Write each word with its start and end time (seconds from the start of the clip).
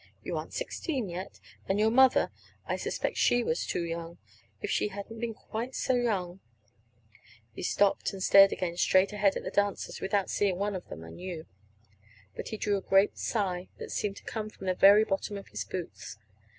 "You 0.23 0.35
aren't 0.35 0.51
sixteen 0.51 1.09
yet. 1.09 1.39
And 1.69 1.79
your 1.79 1.91
mother 1.91 2.31
I 2.65 2.75
suspect 2.75 3.17
she 3.17 3.43
was 3.43 3.67
too 3.67 3.83
young. 3.83 4.17
If 4.59 4.71
she 4.71 4.87
hadn't 4.87 5.19
been 5.19 5.35
quite 5.35 5.75
so 5.75 5.93
young" 5.93 6.39
He 7.55 7.61
stopped, 7.61 8.11
and 8.11 8.23
stared 8.23 8.51
again 8.51 8.77
straight 8.77 9.13
ahead 9.13 9.35
at 9.37 9.43
the 9.43 9.51
dancers 9.51 10.01
without 10.01 10.31
seeing 10.31 10.57
one 10.57 10.75
of 10.75 10.87
them, 10.87 11.03
I 11.03 11.11
knew. 11.11 11.45
Then 12.33 12.45
he 12.47 12.57
drew 12.57 12.77
a 12.77 12.81
great 12.81 13.11
deep 13.11 13.17
sigh 13.19 13.67
that 13.77 13.91
seemed 13.91 14.17
to 14.17 14.23
come 14.23 14.49
from 14.49 14.65
the 14.65 14.73
very 14.73 15.03
bottom 15.03 15.37
of 15.37 15.49
his 15.49 15.63
boots. 15.65 16.17